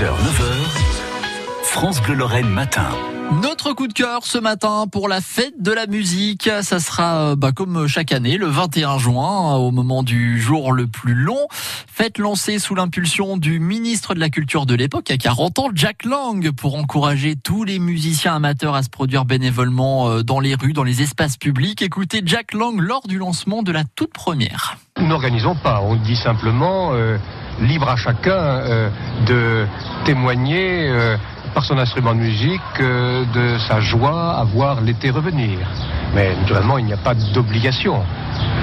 6h, 0.00 0.06
9h, 0.06 1.62
France 1.62 2.00
Bleu 2.00 2.14
Lorraine 2.14 2.48
matin. 2.48 2.88
Notre 3.42 3.74
coup 3.74 3.86
de 3.86 3.92
cœur 3.92 4.20
ce 4.24 4.38
matin 4.38 4.86
pour 4.90 5.08
la 5.08 5.20
fête 5.20 5.60
de 5.60 5.72
la 5.72 5.86
musique, 5.86 6.48
ça 6.62 6.80
sera 6.80 7.36
bah, 7.36 7.52
comme 7.52 7.86
chaque 7.86 8.10
année 8.10 8.38
le 8.38 8.46
21 8.46 8.96
juin 8.96 9.56
au 9.56 9.70
moment 9.72 10.02
du 10.02 10.40
jour 10.40 10.72
le 10.72 10.86
plus 10.86 11.12
long. 11.12 11.48
Fête 11.50 12.16
lancée 12.16 12.58
sous 12.58 12.74
l'impulsion 12.74 13.36
du 13.36 13.60
ministre 13.60 14.14
de 14.14 14.20
la 14.20 14.30
Culture 14.30 14.64
de 14.64 14.74
l'époque 14.74 15.10
à 15.10 15.18
40 15.18 15.58
ans, 15.58 15.68
Jack 15.74 16.06
Lang, 16.06 16.50
pour 16.50 16.76
encourager 16.76 17.36
tous 17.36 17.64
les 17.64 17.78
musiciens 17.78 18.36
amateurs 18.36 18.76
à 18.76 18.82
se 18.82 18.88
produire 18.88 19.26
bénévolement 19.26 20.08
euh, 20.08 20.22
dans 20.22 20.40
les 20.40 20.54
rues, 20.54 20.72
dans 20.72 20.82
les 20.82 21.02
espaces 21.02 21.36
publics. 21.36 21.82
Écoutez 21.82 22.22
Jack 22.24 22.54
Lang 22.54 22.80
lors 22.80 23.06
du 23.06 23.18
lancement 23.18 23.62
de 23.62 23.70
la 23.70 23.84
toute 23.84 24.14
première. 24.14 24.78
Nous 24.98 25.08
n'organisons 25.08 25.56
pas, 25.62 25.82
on 25.82 25.96
dit 25.96 26.16
simplement 26.16 26.94
euh, 26.94 27.18
libre 27.60 27.88
à 27.88 27.96
chacun 27.96 28.32
euh, 28.32 28.88
de 29.26 29.66
témoigner 30.04 30.88
euh, 30.88 31.16
par 31.54 31.64
son 31.64 31.78
instrument 31.78 32.14
de 32.14 32.20
musique 32.20 32.60
euh, 32.80 33.24
de 33.34 33.58
sa 33.58 33.80
joie 33.80 34.36
à 34.38 34.44
voir 34.44 34.80
l'été 34.80 35.10
revenir. 35.10 35.58
Mais 36.14 36.34
naturellement, 36.36 36.78
il 36.78 36.86
n'y 36.86 36.92
a 36.92 36.98
pas 36.98 37.14
d'obligation. 37.14 38.02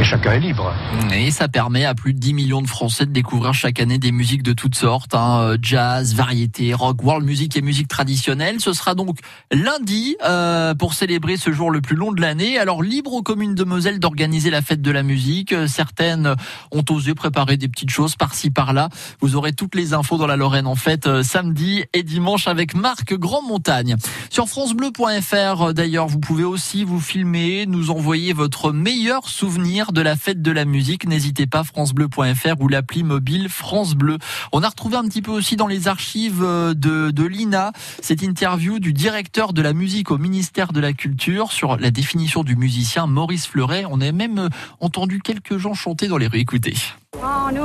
Et 0.00 0.04
chacun 0.04 0.32
est 0.32 0.40
libre. 0.40 0.72
Et 1.12 1.32
ça 1.32 1.48
permet 1.48 1.84
à 1.84 1.92
plus 1.94 2.14
de 2.14 2.20
10 2.20 2.32
millions 2.32 2.62
de 2.62 2.68
Français 2.68 3.04
de 3.04 3.10
découvrir 3.10 3.52
chaque 3.52 3.80
année 3.80 3.98
des 3.98 4.12
musiques 4.12 4.44
de 4.44 4.52
toutes 4.52 4.76
sortes, 4.76 5.12
hein, 5.14 5.40
euh, 5.40 5.58
jazz, 5.60 6.14
variété, 6.14 6.72
rock, 6.72 7.02
world 7.02 7.26
music 7.26 7.56
et 7.56 7.62
musique 7.62 7.88
traditionnelle. 7.88 8.60
Ce 8.60 8.72
sera 8.72 8.94
donc 8.94 9.18
lundi 9.50 10.16
euh, 10.24 10.74
pour 10.74 10.94
célébrer 10.94 11.36
ce 11.36 11.50
jour 11.50 11.72
le 11.72 11.80
plus 11.80 11.96
long 11.96 12.12
de 12.12 12.20
l'année. 12.20 12.58
Alors 12.58 12.82
libre 12.82 13.12
aux 13.12 13.22
communes 13.22 13.56
de 13.56 13.64
Moselle 13.64 13.98
d'organiser 13.98 14.50
la 14.50 14.62
fête 14.62 14.82
de 14.82 14.90
la 14.92 15.02
musique. 15.02 15.52
Euh, 15.52 15.66
Certaines 15.66 16.34
ont 16.70 16.84
osé 16.90 17.14
préparer 17.14 17.56
des 17.56 17.68
petites 17.68 17.90
choses 17.90 18.14
par-ci 18.14 18.50
par-là. 18.50 18.90
Vous 19.20 19.34
aurez 19.34 19.52
toutes 19.52 19.74
les 19.74 19.94
infos 19.94 20.16
dans 20.16 20.28
la 20.28 20.36
Lorraine 20.36 20.66
en 20.68 20.76
fait 20.76 21.22
samedi 21.22 21.84
et 21.92 22.04
dimanche 22.04 22.46
avec 22.46 22.74
Marc 22.74 23.14
Grandmontagne. 23.14 23.96
Sur 24.30 24.48
francebleu.fr 24.48 25.74
d'ailleurs, 25.74 26.06
vous 26.06 26.20
pouvez 26.20 26.44
aussi 26.44 26.84
vous 26.84 27.00
filmer, 27.00 27.66
nous 27.66 27.90
envoyer 27.90 28.32
votre 28.32 28.72
meilleur 28.72 29.28
souvenir 29.28 29.77
de 29.86 30.00
la 30.00 30.16
fête 30.16 30.42
de 30.42 30.50
la 30.50 30.64
musique. 30.64 31.06
N'hésitez 31.06 31.46
pas 31.46 31.62
francebleu.fr 31.62 32.60
ou 32.60 32.68
l'appli 32.68 33.04
mobile 33.04 33.48
France 33.48 33.94
Bleu. 33.94 34.18
On 34.52 34.62
a 34.62 34.68
retrouvé 34.68 34.96
un 34.96 35.04
petit 35.04 35.22
peu 35.22 35.30
aussi 35.30 35.56
dans 35.56 35.66
les 35.66 35.86
archives 35.88 36.42
euh, 36.42 36.74
de, 36.74 37.10
de 37.10 37.24
l'INA 37.24 37.72
cette 38.02 38.22
interview 38.22 38.80
du 38.80 38.92
directeur 38.92 39.52
de 39.52 39.62
la 39.62 39.72
musique 39.72 40.10
au 40.10 40.18
ministère 40.18 40.72
de 40.72 40.80
la 40.80 40.92
Culture 40.92 41.52
sur 41.52 41.76
la 41.76 41.90
définition 41.90 42.42
du 42.42 42.56
musicien 42.56 43.06
Maurice 43.06 43.46
Fleuret. 43.46 43.84
On 43.88 44.00
a 44.00 44.10
même 44.10 44.38
euh, 44.38 44.48
entendu 44.80 45.20
quelques 45.20 45.58
gens 45.58 45.74
chanter 45.74 46.08
dans 46.08 46.18
les 46.18 46.26
rues. 46.26 46.40
Écoutez. 46.40 46.74
Quand 47.12 47.52
nous 47.52 47.62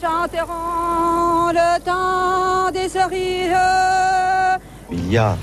chanterons 0.00 1.52
le 1.52 1.84
temps 1.84 2.70
des 2.72 2.88
cerises. 2.88 3.52
Il 4.90 5.10
y 5.10 5.18
a 5.18 5.36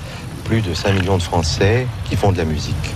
plus 0.44 0.60
de 0.60 0.74
5 0.74 0.92
millions 0.92 1.16
de 1.16 1.22
Français 1.22 1.86
qui 2.04 2.16
font 2.16 2.32
de 2.32 2.38
la 2.38 2.44
musique. 2.44 2.94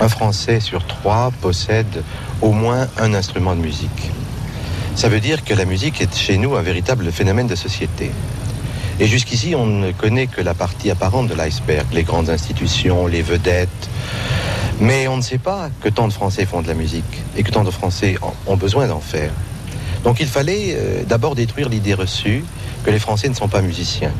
Un 0.00 0.08
Français 0.08 0.60
sur 0.60 0.86
trois 0.86 1.30
possède 1.40 2.02
au 2.40 2.52
moins 2.52 2.88
un 2.98 3.14
instrument 3.14 3.54
de 3.54 3.60
musique. 3.60 4.10
Ça 4.94 5.08
veut 5.08 5.20
dire 5.20 5.44
que 5.44 5.54
la 5.54 5.64
musique 5.64 6.00
est 6.00 6.14
chez 6.14 6.38
nous 6.38 6.56
un 6.56 6.62
véritable 6.62 7.10
phénomène 7.12 7.46
de 7.46 7.54
société. 7.54 8.10
Et 9.00 9.06
jusqu'ici, 9.06 9.54
on 9.56 9.66
ne 9.66 9.92
connaît 9.92 10.26
que 10.26 10.40
la 10.40 10.54
partie 10.54 10.90
apparente 10.90 11.28
de 11.28 11.34
l'iceberg, 11.34 11.86
les 11.92 12.02
grandes 12.02 12.30
institutions, 12.30 13.06
les 13.06 13.22
vedettes. 13.22 13.88
Mais 14.80 15.08
on 15.08 15.16
ne 15.16 15.22
sait 15.22 15.38
pas 15.38 15.70
que 15.80 15.88
tant 15.88 16.08
de 16.08 16.12
Français 16.12 16.44
font 16.44 16.62
de 16.62 16.68
la 16.68 16.74
musique 16.74 17.22
et 17.36 17.42
que 17.42 17.50
tant 17.50 17.64
de 17.64 17.70
Français 17.70 18.16
ont 18.46 18.56
besoin 18.56 18.86
d'en 18.86 19.00
faire. 19.00 19.30
Donc 20.04 20.20
il 20.20 20.26
fallait 20.26 20.74
euh, 20.76 21.04
d'abord 21.04 21.34
détruire 21.34 21.68
l'idée 21.68 21.94
reçue 21.94 22.44
que 22.84 22.90
les 22.90 22.98
Français 22.98 23.28
ne 23.28 23.34
sont 23.34 23.48
pas 23.48 23.62
musiciens. 23.62 24.12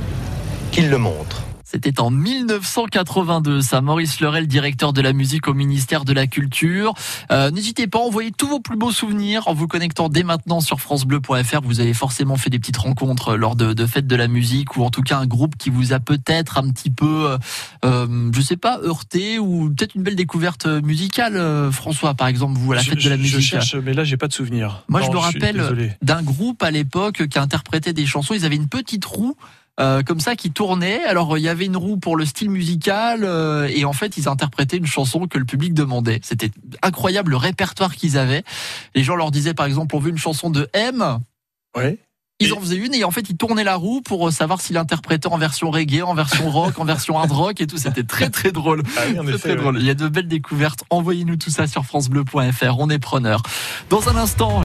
Qu'ils 0.71 0.89
le 0.89 0.99
montrent. 0.99 1.43
C'était 1.73 2.01
en 2.01 2.11
1982, 2.11 3.63
ça. 3.63 3.81
Maurice 3.81 4.21
Leurel, 4.21 4.47
directeur 4.47 4.93
de 4.93 5.01
la 5.01 5.15
musique 5.15 5.49
au 5.49 5.55
ministère 5.55 6.05
de 6.05 6.13
la 6.13 6.27
Culture. 6.27 6.93
Euh, 7.31 7.51
N'hésitez 7.51 7.87
pas 7.87 7.99
à 7.99 8.03
envoyer 8.03 8.31
tous 8.31 8.47
vos 8.47 8.61
plus 8.61 8.77
beaux 8.77 8.93
souvenirs 8.93 9.49
en 9.49 9.55
vous 9.55 9.67
connectant 9.69 10.11
dès 10.11 10.23
maintenant 10.23 10.61
sur 10.61 10.81
francebleu.fr. 10.81 11.61
Vous 11.63 11.81
avez 11.81 11.95
forcément 11.95 12.37
fait 12.37 12.51
des 12.51 12.59
petites 12.59 12.77
rencontres 12.77 13.37
lors 13.37 13.57
de, 13.57 13.73
de 13.73 13.87
fêtes 13.87 14.07
de 14.07 14.17
la 14.17 14.29
musique 14.29 14.77
ou 14.77 14.83
en 14.85 14.91
tout 14.91 15.01
cas 15.03 15.17
un 15.19 15.27
groupe 15.27 15.57
qui 15.57 15.71
vous 15.71 15.95
a 15.95 15.99
peut-être 16.01 16.59
un 16.59 16.69
petit 16.71 16.91
peu, 16.91 17.31
euh, 17.31 17.39
euh, 17.87 18.31
je 18.35 18.41
sais 18.43 18.59
pas, 18.59 18.79
heurté 18.83 19.39
ou 19.39 19.71
peut-être 19.75 19.95
une 19.95 20.03
belle 20.03 20.17
découverte 20.17 20.67
musicale. 20.67 21.37
euh, 21.37 21.71
François, 21.73 22.13
par 22.15 22.27
exemple, 22.29 22.59
vous 22.59 22.73
à 22.73 22.77
la 22.77 22.83
Je- 22.83 22.91
fête 22.91 23.03
de 23.03 23.09
la 23.09 23.17
musique. 23.17 23.37
Je 23.37 23.41
cherche, 23.41 23.75
mais 23.77 23.95
là, 23.95 24.05
j'ai 24.05 24.19
pas 24.19 24.29
de 24.29 24.35
souvenir. 24.35 24.85
Moi, 24.89 25.01
je 25.01 25.07
me 25.11 25.17
rappelle 25.17 25.97
d'un 26.03 26.23
groupe 26.23 26.63
à 26.63 26.71
l'époque 26.71 27.27
qui 27.29 27.39
interprétait 27.39 27.95
des 27.95 28.05
chansons. 28.05 28.35
Ils 28.35 28.45
avaient 28.45 28.57
une 28.57 28.69
petite 28.69 29.05
roue. 29.07 29.37
Euh, 29.81 30.03
comme 30.03 30.21
ça 30.21 30.37
qui 30.37 30.51
tournait. 30.51 31.03
Alors 31.05 31.39
il 31.39 31.41
y 31.43 31.49
avait 31.49 31.65
une 31.65 31.77
roue 31.77 31.97
pour 31.97 32.17
le 32.17 32.27
style 32.27 32.51
musical 32.51 33.25
euh, 33.25 33.69
et 33.75 33.85
en 33.85 33.93
fait 33.95 34.17
ils 34.19 34.29
interprétaient 34.29 34.77
une 34.77 34.87
chanson 34.87 35.27
que 35.27 35.39
le 35.39 35.45
public 35.47 35.73
demandait. 35.73 36.21
C'était 36.23 36.51
incroyable 36.83 37.31
le 37.31 37.39
répertoire 37.39 37.95
qu'ils 37.95 38.19
avaient. 38.19 38.45
Les 38.95 39.03
gens 39.03 39.17
leur 39.17 39.31
disaient 39.31 39.55
par 39.55 39.67
exemple 39.67 39.97
on 39.97 39.99
veut 39.99 40.11
une 40.11 40.19
chanson 40.19 40.51
de 40.51 40.69
M. 40.75 41.19
Ouais. 41.77 41.99
Ils 42.39 42.53
en 42.55 42.61
faisaient 42.61 42.77
une 42.77 42.93
et 42.93 43.05
en 43.05 43.11
fait 43.13 43.31
ils 43.31 43.37
tournaient 43.37 43.63
la 43.65 43.77
roue 43.77 44.03
pour 44.03 44.27
euh, 44.29 44.31
savoir 44.31 44.61
s'il 44.61 44.77
interprétait 44.77 45.29
en 45.29 45.39
version 45.39 45.71
reggae, 45.71 46.03
en 46.03 46.15
version 46.15 46.51
rock, 46.51 46.79
en 46.79 46.85
version 46.85 47.17
hard 47.19 47.31
rock 47.31 47.61
et 47.61 47.67
tout. 47.67 47.77
C'était 47.77 48.03
très 48.03 48.31
très 48.31 48.51
drôle. 48.51 48.83
Ah 48.97 49.03
oui, 49.09 49.15
Très, 49.15 49.29
effet, 49.29 49.39
très 49.39 49.51
ouais. 49.51 49.57
drôle. 49.57 49.79
Il 49.79 49.87
y 49.87 49.91
a 49.91 49.95
de 49.95 50.09
belles 50.09 50.29
découvertes. 50.29 50.83
Envoyez-nous 50.91 51.37
tout 51.37 51.51
ça 51.51 51.67
sur 51.67 51.85
francebleu.fr. 51.85 52.79
On 52.79 52.91
est 52.91 52.99
preneur. 52.99 53.43
Dans 53.91 54.09
un 54.09 54.17
instant. 54.17 54.61